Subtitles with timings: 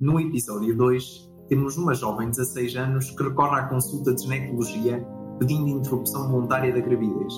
[0.00, 5.04] No episódio 2, temos uma jovem de 16 anos que recorre à consulta de ginecologia
[5.40, 7.34] pedindo interrupção voluntária da gravidez.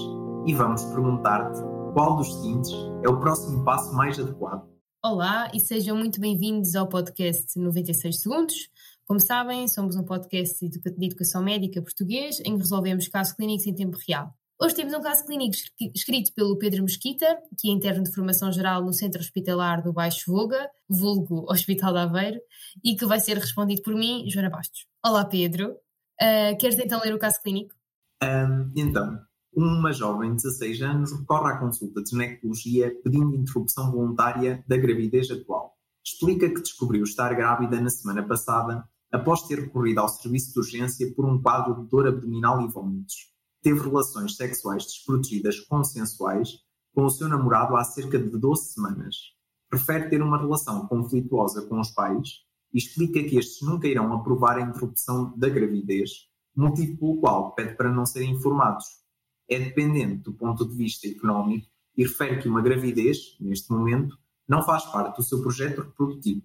[0.46, 1.58] E vamos perguntar-te
[1.94, 2.70] qual dos seguintes
[3.02, 4.68] é o próximo passo mais adequado.
[5.02, 8.69] Olá e sejam muito bem-vindos ao podcast 96 Segundos.
[9.07, 13.75] Como sabem, somos um podcast de educação médica português em que resolvemos casos clínicos em
[13.75, 14.35] tempo real.
[14.61, 15.57] Hoje temos um caso clínico
[15.95, 20.31] escrito pelo Pedro Mesquita, que é interno de formação geral no Centro Hospitalar do Baixo
[20.31, 22.41] Voga, vulgo Hospital de Aveiro,
[22.84, 24.86] e que vai ser respondido por mim, Joana Bastos.
[25.04, 27.75] Olá Pedro, uh, queres então ler o caso clínico?
[28.22, 29.18] Um, então,
[29.54, 35.30] uma jovem de 16 anos recorre à consulta de ginecologia pedindo interrupção voluntária da gravidez
[35.30, 35.76] atual.
[36.04, 41.14] Explica que descobriu estar grávida na semana passada após ter recorrido ao serviço de urgência
[41.14, 43.30] por um quadro de dor abdominal e vômitos.
[43.62, 46.59] Teve relações sexuais desprotegidas consensuais
[46.95, 49.16] com o seu namorado há cerca de 12 semanas.
[49.70, 52.41] Prefere ter uma relação conflituosa com os pais
[52.74, 56.10] e explica que estes nunca irão aprovar a interrupção da gravidez,
[56.54, 58.85] motivo pelo qual pede para não serem informados.
[59.49, 64.62] É dependente do ponto de vista económico e refere que uma gravidez, neste momento, não
[64.62, 66.43] faz parte do seu projeto reprodutivo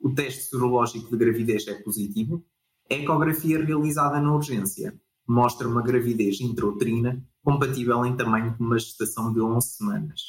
[0.00, 2.44] o teste sorológico de gravidez é positivo,
[2.90, 9.32] a ecografia realizada na urgência mostra uma gravidez intrauterina compatível em tamanho com uma gestação
[9.32, 10.20] de 11 semanas.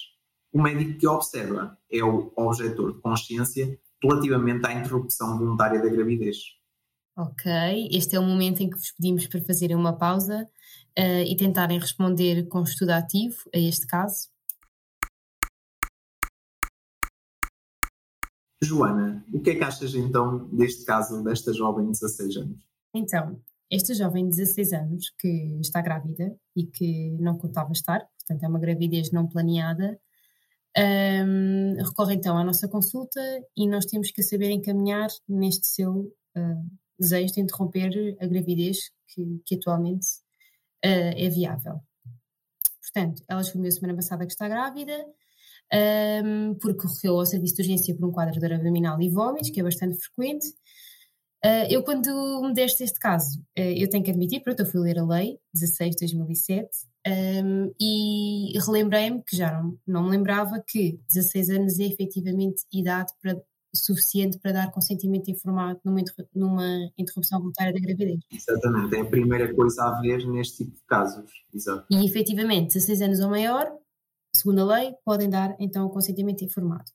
[0.51, 6.37] O médico que observa é o objetor de consciência relativamente à interrupção voluntária da gravidez.
[7.15, 7.51] Ok,
[7.91, 10.49] este é o momento em que vos pedimos para fazerem uma pausa
[10.97, 14.29] uh, e tentarem responder com estudo ativo a este caso.
[18.63, 22.63] Joana, o que é que achas então deste caso desta jovem de 16 anos?
[22.93, 23.39] Então,
[23.71, 28.47] esta jovem de 16 anos que está grávida e que não contava estar, portanto é
[28.47, 29.99] uma gravidez não planeada,
[30.79, 33.19] um, recorre então à nossa consulta
[33.57, 39.41] e nós temos que saber encaminhar neste seu uh, desejo de interromper a gravidez que,
[39.45, 40.07] que atualmente
[40.85, 41.81] uh, é viável.
[42.81, 45.05] Portanto, ela descobriu semana passada que está grávida,
[46.23, 49.59] um, porque recorreu ao serviço de urgência por um quadro de abdominal e vômitos, que
[49.59, 50.47] é bastante frequente.
[51.43, 54.81] Uh, eu, quando me deste este caso, uh, eu tenho que admitir, pronto, eu fui
[54.81, 56.69] ler a lei 16 de 2007
[57.07, 63.13] um, e relembrei-me que já não, não me lembrava que 16 anos é efetivamente idade
[63.21, 63.41] para,
[63.73, 66.01] suficiente para dar consentimento informado numa,
[66.35, 68.19] numa interrupção voluntária da gravidez.
[68.31, 71.31] Exatamente, é a primeira coisa a ver neste tipo de casos.
[71.53, 71.85] Exato.
[71.89, 73.71] E efetivamente, 16 anos ou maior,
[74.35, 76.91] segundo a lei, podem dar então o consentimento informado.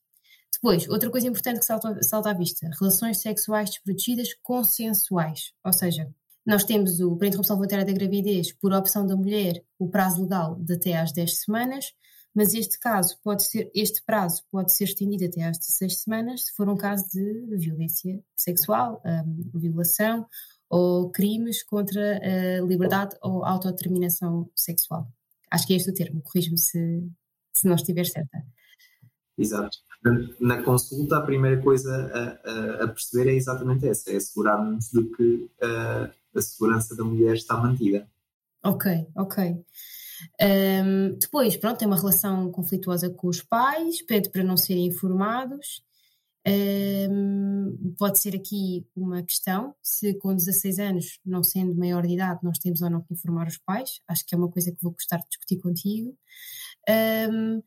[0.55, 5.53] Depois, outra coisa importante que salta, salta à vista: relações sexuais desprotegidas consensuais.
[5.65, 6.09] Ou seja,
[6.47, 10.57] nós temos o, para interrupção voluntária da gravidez, por opção da mulher, o prazo legal
[10.57, 11.93] de até às 10 semanas,
[12.35, 16.53] mas este caso pode ser, este prazo pode ser estendido até às 16 semanas se
[16.55, 20.27] for um caso de violência sexual, um, violação
[20.69, 25.09] ou crimes contra a liberdade ou autodeterminação sexual.
[25.51, 27.09] Acho que é este o termo, corrijo-me se,
[27.55, 28.45] se não estiver certa.
[29.39, 29.79] Exato.
[30.41, 35.03] Na consulta, a primeira coisa a, a, a perceber é exatamente essa: é assegurarmos de
[35.05, 38.07] que a, a segurança da mulher está mantida.
[38.63, 39.65] Ok, ok.
[40.41, 45.83] Um, depois, pronto, tem uma relação conflituosa com os pais, pede para não serem informados.
[46.47, 52.41] Um, pode ser aqui uma questão se com 16 anos, não sendo maior de idade,
[52.43, 54.01] nós temos ou não que informar os pais.
[54.07, 56.17] Acho que é uma coisa que vou gostar de discutir contigo.
[57.31, 57.63] Um,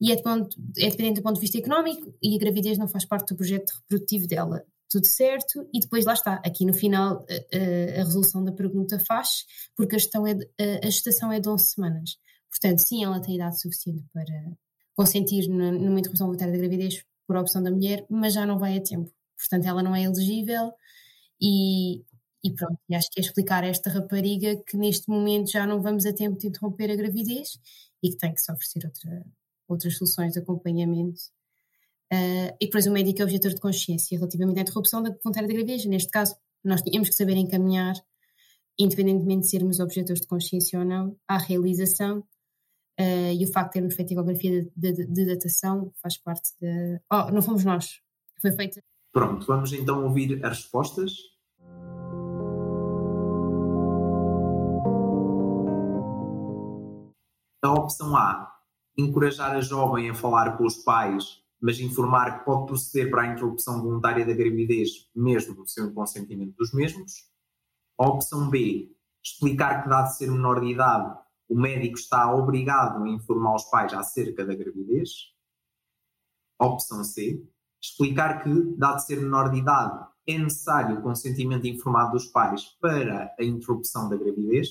[0.00, 2.88] e é, de ponto, é dependente do ponto de vista económico e a gravidez não
[2.88, 4.64] faz parte do projeto reprodutivo dela.
[4.88, 9.44] Tudo certo, e depois lá está, aqui no final a, a resolução da pergunta faz,
[9.76, 9.98] porque a,
[10.58, 12.16] é a gestação é de 11 semanas.
[12.50, 14.56] Portanto, sim, ela tem idade suficiente para
[14.94, 18.82] consentir numa interrupção voluntária da gravidez por opção da mulher, mas já não vai a
[18.82, 19.12] tempo.
[19.38, 20.72] Portanto, ela não é elegível
[21.40, 22.04] e,
[22.42, 25.80] e pronto, e acho que é explicar a esta rapariga que neste momento já não
[25.80, 27.58] vamos a tempo de interromper a gravidez
[28.02, 29.24] e que tem que se oferecer outra,
[29.72, 31.20] outras soluções de acompanhamento.
[32.12, 35.54] Uh, e depois o médico é objetor de consciência relativamente à interrupção da voluntária da
[35.54, 35.84] gravidez.
[35.86, 36.34] Neste caso,
[36.64, 37.94] nós tínhamos que saber encaminhar,
[38.78, 42.24] independentemente de sermos objetores de consciência ou não, à realização.
[42.98, 47.00] Uh, e o facto de termos feito ecografia de, de, de, datação faz parte de.
[47.10, 48.00] Oh, não fomos nós,
[48.42, 48.82] foi feita.
[49.12, 51.12] Pronto, vamos então ouvir as respostas.
[57.62, 58.59] A opção A
[59.00, 63.32] encorajar a jovem a falar com os pais, mas informar que pode proceder para a
[63.32, 67.28] interrupção voluntária da gravidez, mesmo sem o consentimento dos mesmos.
[67.98, 68.90] A opção B,
[69.22, 71.18] explicar que, dado ser menor de idade,
[71.48, 75.10] o médico está obrigado a informar os pais acerca da gravidez.
[76.58, 77.46] A opção C,
[77.82, 83.34] explicar que, dado ser menor de idade, é necessário o consentimento informado dos pais para
[83.38, 84.68] a interrupção da gravidez.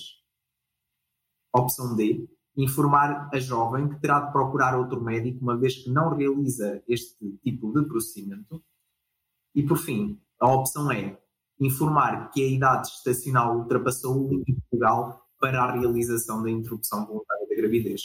[1.54, 6.16] Opção D, informar a jovem que terá de procurar outro médico uma vez que não
[6.16, 8.64] realiza este tipo de procedimento.
[9.56, 11.18] E por fim, a opção é
[11.60, 17.48] informar que a idade gestacional ultrapassou o limite legal para a realização da interrupção voluntária
[17.48, 18.02] da gravidez.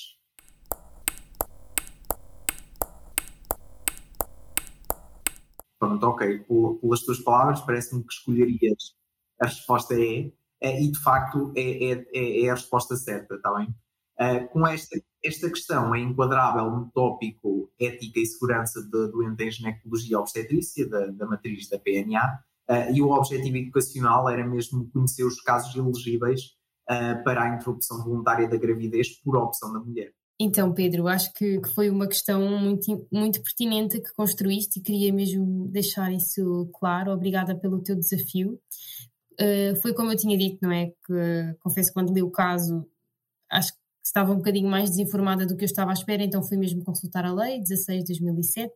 [5.79, 6.47] Pronto, ok,
[6.81, 8.95] pelas tuas palavras, parece-me que escolherias
[9.41, 13.75] a resposta é, e de facto é, é, é a resposta certa, está bem?
[14.21, 19.51] Uh, com esta, esta questão é enquadrável no tópico ética e segurança da doente em
[19.51, 24.89] ginecologia obstetrícia, da, da matriz da PNA, uh, eh, e o objetivo educacional era mesmo
[24.93, 26.53] conhecer os casos elegíveis
[26.89, 30.13] uh, para a interrupção voluntária da gravidez por opção da mulher.
[30.39, 35.13] Então, Pedro, acho que, que, foi uma questão muito, muito pertinente que construíste e queria
[35.13, 37.13] mesmo deixar isso claro.
[37.13, 38.61] Obrigada pelo teu desafio.
[39.81, 40.87] Foi como eu tinha dito, não é?
[41.07, 42.85] Que confesso que quando li o caso,
[43.49, 46.57] acho que estava um bocadinho mais desinformada do que eu estava à espera, então fui
[46.57, 48.73] mesmo consultar a lei 16 de 2007.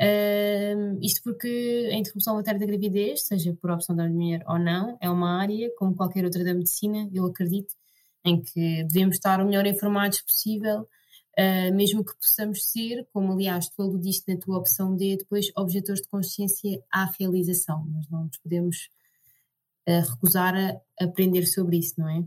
[0.00, 4.96] Uh, isto porque a interrupção voluntária da gravidez, seja por opção da mulher ou não,
[5.00, 7.74] é uma área, como qualquer outra da medicina, eu acredito,
[8.24, 10.88] em que devemos estar o melhor informados possível,
[11.38, 16.02] uh, mesmo que possamos ser, como aliás tu aludiste na tua opção D, depois objetores
[16.02, 18.88] de consciência à realização, mas não nos podemos
[19.88, 22.24] uh, recusar a aprender sobre isso, não é?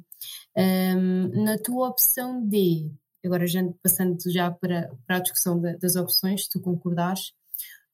[0.57, 2.91] Um, na tua opção D,
[3.25, 7.33] agora já passando já para, para a discussão de, das opções, se tu concordares,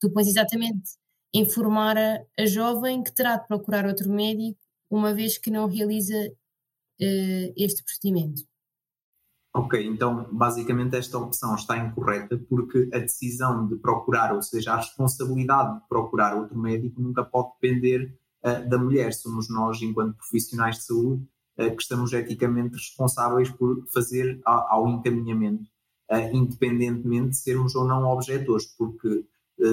[0.00, 0.90] tu pões exatamente
[1.32, 4.58] informar a, a jovem que terá de procurar outro médico
[4.90, 8.42] uma vez que não realiza uh, este procedimento.
[9.54, 14.76] Ok, então basicamente esta opção está incorreta porque a decisão de procurar, ou seja, a
[14.76, 19.12] responsabilidade de procurar outro médico nunca pode depender uh, da mulher.
[19.12, 21.26] Somos nós, enquanto profissionais de saúde,
[21.56, 25.64] que estamos eticamente responsáveis por fazer ao encaminhamento,
[26.10, 29.24] uh, independentemente de sermos ou não objetores, porque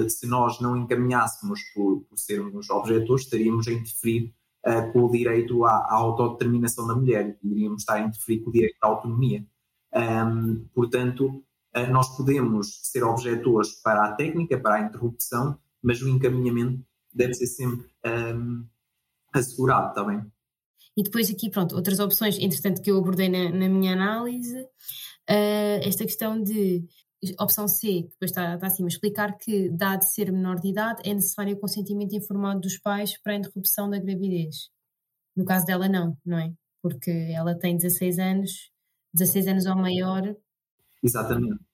[0.08, 4.32] se nós não encaminhássemos por, por sermos objetores, estaríamos a interferir
[4.92, 8.76] com o direito à, à, autodeterminação da mulher, iríamos estar a interferir com o direito
[8.80, 9.44] à autonomia.
[10.74, 11.42] Portanto,
[11.90, 17.46] nós podemos ser objetores para a técnica, para a interrupção, mas o encaminhamento deve ser
[17.46, 17.86] sempre
[18.34, 18.66] um,
[19.32, 20.24] assegurado, bem?
[21.00, 25.80] E depois aqui, pronto, outras opções, entretanto, que eu abordei na, na minha análise, uh,
[25.82, 26.84] esta questão de
[27.38, 31.14] opção C, que depois está, está acima, explicar que, dado ser menor de idade, é
[31.14, 34.68] necessário o consentimento informado dos pais para a interrupção da gravidez.
[35.34, 36.52] No caso dela, não, não é?
[36.82, 38.70] Porque ela tem 16 anos,
[39.14, 40.36] 16 anos ou maior.
[41.02, 41.64] Exatamente.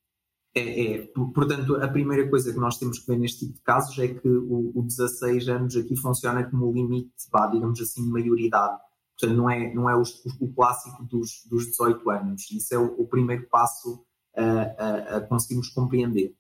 [0.55, 3.99] É, é, portanto, a primeira coisa que nós temos que ver neste tipo de casos
[3.99, 8.09] é que o, o 16 anos aqui funciona como o limite, vá, digamos assim, de
[8.09, 8.87] maioridade.
[9.19, 10.03] Portanto, não é, não é o,
[10.41, 12.51] o clássico dos, dos 18 anos.
[12.51, 14.05] Isso é o, o primeiro passo
[14.37, 16.35] a, a, conseguirmos compreender.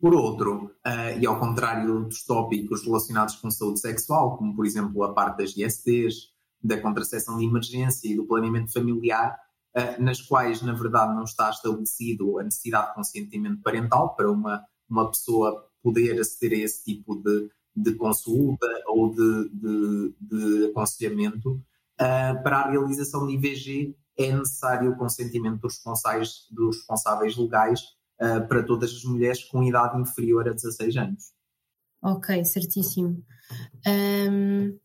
[0.00, 5.04] Por outro, uh, e ao contrário dos tópicos relacionados com saúde sexual, como por exemplo
[5.04, 9.38] a parte das ISTs, da contracepção de emergência e do planeamento familiar,
[9.76, 14.64] uh, nas quais na verdade não está estabelecido a necessidade de consentimento parental para uma,
[14.88, 21.62] uma pessoa poder aceder a esse tipo de, de consulta ou de, de, de aconselhamento,
[22.00, 27.80] uh, para a realização de IVG é necessário o consentimento dos responsáveis, dos responsáveis legais
[28.20, 31.32] uh, para todas as mulheres com idade inferior a 16 anos.
[32.02, 33.24] Ok, certíssimo.
[33.86, 34.78] Um,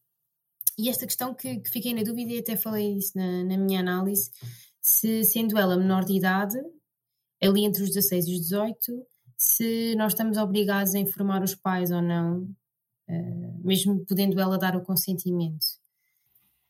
[0.78, 3.80] e esta questão que, que, fiquei na dúvida e até falei isso na, na, minha
[3.80, 4.30] análise,
[4.80, 6.58] se sendo ela menor de idade,
[7.42, 11.90] ali entre os 16 e os 18, se nós estamos obrigados a informar os pais
[11.90, 12.44] ou não,
[13.10, 15.66] uh, mesmo podendo ela dar o consentimento.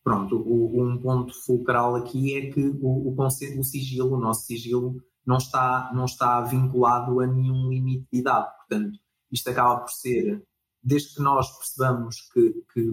[0.08, 4.96] Pronto, o, um ponto fulcral aqui é que o, o, o sigilo, o nosso sigilo,
[5.26, 8.48] não está, não está vinculado a nenhum limite de idade.
[8.56, 8.98] Portanto,
[9.30, 10.42] isto acaba por ser,
[10.82, 12.90] desde que nós percebamos que, que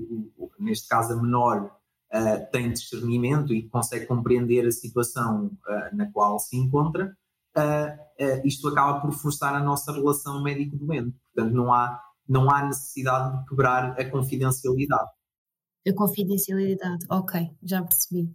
[0.58, 6.40] neste caso, a menor uh, tem discernimento e consegue compreender a situação uh, na qual
[6.40, 7.16] se encontra,
[7.56, 11.16] uh, isto acaba por forçar a nossa relação médico-doente.
[11.32, 15.10] Portanto, não há, não há necessidade de quebrar a confidencialidade.
[15.86, 18.30] A confidencialidade, ok, já percebi.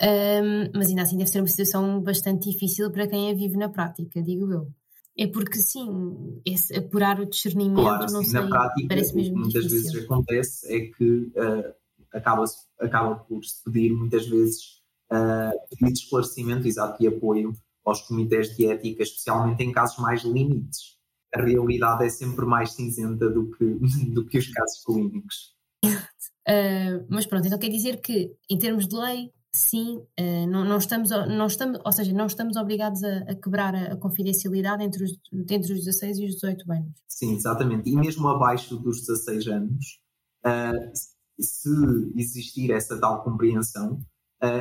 [0.00, 3.68] Um, mas ainda assim deve ser uma situação bastante difícil para quem a vive na
[3.68, 4.68] prática, digo eu.
[5.16, 9.38] É porque sim, esse apurar o discernimento, claro, não sim, sei, na prática, parece mesmo
[9.38, 9.92] muitas difícil.
[9.92, 11.74] vezes acontece é que uh,
[12.12, 12.44] acaba,
[12.80, 14.82] acaba por se pedir muitas vezes
[15.12, 17.52] uh, de esclarecimento, exato, e apoio
[17.84, 20.96] aos comitês de ética, especialmente em casos mais limites.
[21.32, 23.64] A realidade é sempre mais cinzenta do que,
[24.12, 25.54] do que os casos clínicos.
[26.48, 30.76] Uh, mas pronto, então quer dizer que, em termos de lei, sim, uh, não, não,
[30.76, 35.04] estamos, não estamos, ou seja, não estamos obrigados a, a quebrar a, a, confidencialidade entre
[35.04, 36.92] os, entre os 16 e os 18 anos.
[37.08, 37.88] Sim, exatamente.
[37.88, 40.00] E mesmo abaixo dos 16 anos,
[40.46, 40.92] uh,
[41.40, 41.70] se
[42.14, 43.98] existir essa tal compreensão,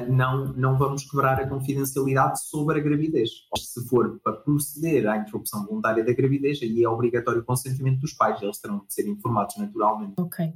[0.09, 3.29] não, não vamos quebrar a confidencialidade sobre a gravidez.
[3.57, 8.13] Se for para proceder à interrupção voluntária da gravidez, aí é obrigatório o consentimento dos
[8.13, 10.13] pais, eles terão de ser informados naturalmente.
[10.17, 10.53] Ok.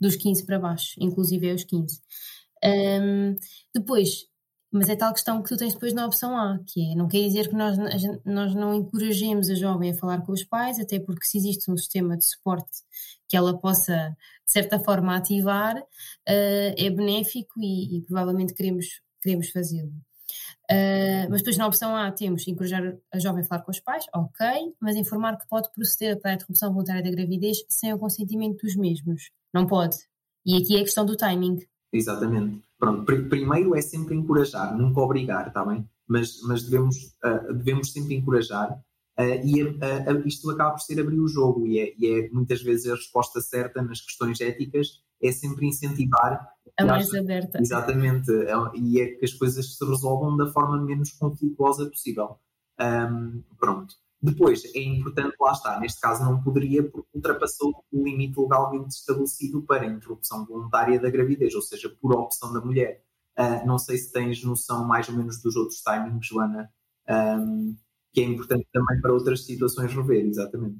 [0.00, 2.00] Dos 15 para baixo, inclusive aos 15.
[2.64, 3.36] Um,
[3.74, 4.26] depois,
[4.72, 7.18] mas é tal questão que tu tens depois na opção A, que é, não quer
[7.18, 7.76] dizer que nós,
[8.24, 11.76] nós não encorajemos a jovem a falar com os pais, até porque se existe um
[11.76, 12.70] sistema de suporte
[13.28, 14.16] que ela possa,
[14.46, 15.84] de certa forma, ativar, uh,
[16.26, 18.86] é benéfico e, e, provavelmente queremos,
[19.22, 19.92] queremos fazê-lo.
[20.70, 24.04] Uh, mas depois na opção A temos encorajar a jovem a falar com os pais,
[24.14, 24.46] ok,
[24.80, 28.76] mas informar que pode proceder para a interrupção voluntária da gravidez sem o consentimento dos
[28.76, 29.30] mesmos.
[29.52, 29.96] Não pode.
[30.44, 31.58] E aqui é a questão do timing.
[31.92, 32.62] Exatamente.
[32.78, 35.86] Pronto, pr primeiro é sempre encorajar, nunca obrigar, está bem?
[36.08, 38.72] Mas, mas devemos, uh, devemos sempre encorajar
[39.18, 42.62] uh, e uh, isto acaba por ser abrir o jogo e é, e é, muitas
[42.62, 47.60] vezes a resposta certa nas questões éticas é sempre incentivar a mais acha, aberta.
[47.60, 52.38] Exatamente, é, e é que as coisas se resolvam da forma menos conflituosa possível.
[52.80, 53.94] Um, pronto.
[54.22, 59.62] Depois, é importante, lá está, neste caso não poderia, porque ultrapassou o limite legalmente estabelecido
[59.62, 63.02] para a interrupção voluntária da gravidez, ou seja, por opção da mulher.
[63.38, 66.70] Uh, não sei se tens noção mais ou menos dos outros timings, Joana,
[67.08, 67.74] um,
[68.12, 70.78] que é importante também para outras situações rever, exatamente.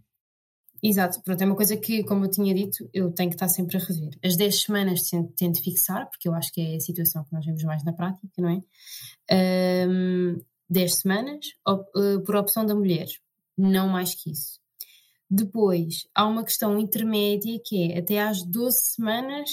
[0.83, 3.79] Exato, pronto, é uma coisa que, como eu tinha dito, eu tenho que estar sempre
[3.79, 4.19] a rever.
[4.23, 5.03] As 10 semanas
[5.37, 8.29] tento fixar, porque eu acho que é a situação que nós vemos mais na prática,
[8.39, 9.87] não é?
[9.89, 10.39] Um,
[10.71, 13.07] 10 semanas eh, por opção da mulher
[13.61, 14.59] não mais que isso.
[15.29, 19.51] Depois, há uma questão intermédia que é até às 12 semanas,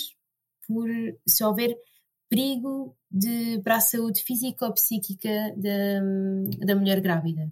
[0.68, 0.90] por,
[1.28, 1.76] se houver
[2.30, 7.52] perigo de, para a saúde física ou psíquica da, da mulher grávida,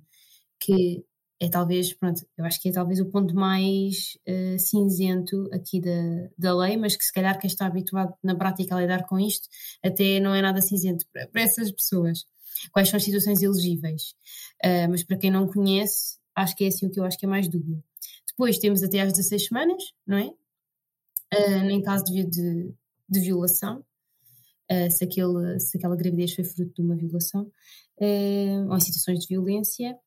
[0.59, 1.05] que
[1.39, 6.29] é talvez, pronto, eu acho que é talvez o ponto mais uh, cinzento aqui da,
[6.37, 9.47] da lei, mas que se calhar quem está habituado na prática a lidar com isto
[9.83, 12.25] até não é nada cinzento para, para essas pessoas.
[12.71, 14.15] Quais são as situações elegíveis?
[14.63, 17.25] Uh, mas para quem não conhece, acho que é assim o que eu acho que
[17.25, 17.83] é mais dúbio.
[18.27, 20.33] Depois temos até às 16 semanas, não é?
[21.33, 22.73] Uh, em caso de, de,
[23.09, 23.83] de violação,
[24.71, 29.19] uh, se, aquele, se aquela gravidez foi fruto de uma violação, uh, ou em situações
[29.19, 29.97] de violência.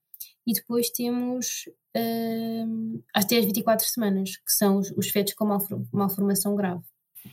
[0.46, 5.46] E depois temos uh, até às 24 semanas, que são os, os fetos com
[5.92, 6.82] malformação grave.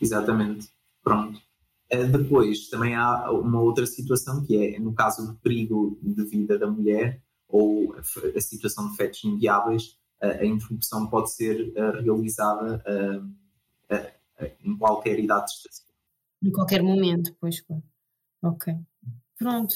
[0.02, 0.70] Exatamente.
[1.04, 1.40] Pronto.
[1.90, 6.68] Depois também há uma outra situação que é, no caso do perigo de vida da
[6.68, 12.84] mulher, ou a, situação de fetos inviáveis, a interrupção pode ser realizada
[14.64, 15.96] em qualquer idade estacional.
[16.44, 17.84] Em qualquer momento, pois, claro.
[18.44, 18.74] Ok.
[19.38, 19.76] Pronto.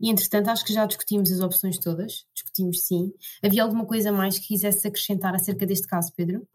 [0.00, 2.26] E entretanto, acho que já discutimos as opções todas.
[2.34, 3.12] Discutimos sim.
[3.42, 6.46] Havia alguma coisa mais que quisesse acrescentar acerca deste caso, Pedro?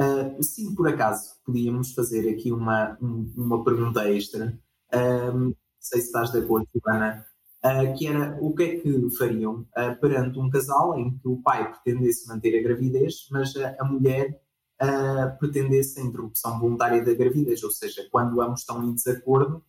[0.00, 4.58] Uh, sim, por acaso, podíamos fazer aqui uma, uma pergunta extra.
[4.92, 7.26] não sei se estás de acordo, Ivana,
[7.64, 11.42] uh, que era o que é que fariam uh, perante um casal em que o
[11.42, 14.40] pai pretendesse manter a gravidez, mas a mulher
[14.82, 19.62] uh, pretendesse a interrupção voluntária da gravidez, ou seja, quando ambos estão em desacordo,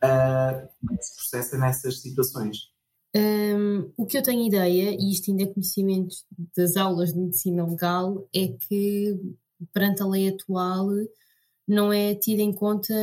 [0.00, 2.74] como é que se processa nessas situações?
[3.16, 6.16] Um, o que eu tenho ideia, e isto ainda é conhecimento
[6.54, 9.18] das aulas de medicina legal, é que
[9.72, 10.90] perante a lei atual
[11.66, 12.94] não é tido em conta.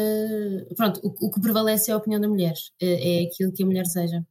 [0.76, 3.66] Pronto, o, o que prevalece é a opinião da mulher, é, é aquilo que a
[3.66, 4.22] mulher deseja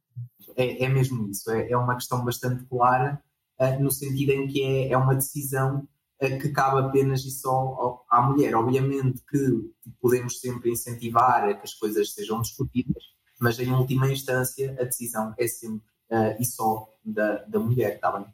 [0.55, 3.21] é, é mesmo isso, é, é, uma questão bastante clara,
[3.59, 5.87] uh, no sentido em que é, é uma decisão
[6.21, 8.55] uh, que cabe apenas e só à mulher.
[8.55, 13.03] Obviamente que podemos sempre incentivar a que as coisas sejam discutidas,
[13.39, 18.11] mas em última instância a decisão é sempre uh, e só da, da mulher, está
[18.11, 18.25] bem?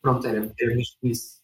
[0.00, 1.40] Pronto, era, era mesmo isso.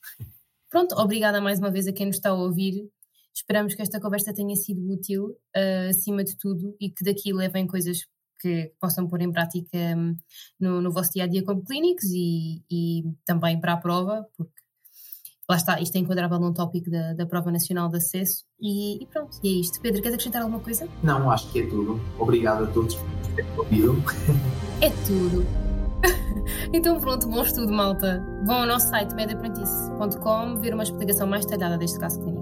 [0.70, 2.90] Pronto, obrigada mais uma vez a quem nos está a ouvir.
[3.34, 7.66] Esperamos que esta conversa tenha sido útil, uh, acima de tudo, e que daqui levem
[7.66, 7.98] coisas
[8.40, 10.14] que possam pôr em prática hum,
[10.60, 14.52] no, no vosso dia a dia como clínicos e, e também para a prova, porque
[15.48, 19.06] lá está, isto é enquadrável num tópico da, da Prova Nacional de Acesso e, e,
[19.06, 19.80] pronto, e é isto.
[19.80, 20.86] Pedro, queres acrescentar alguma coisa?
[21.02, 22.00] Não, acho que é tudo.
[22.18, 24.04] Obrigado a todos por terem ouvido.
[24.80, 25.46] É tudo.
[26.72, 28.22] então pronto, bom estudo, malta.
[28.44, 32.33] Vão ao nosso site mediaprendice.com ver uma explicação mais detalhada deste caso clínico.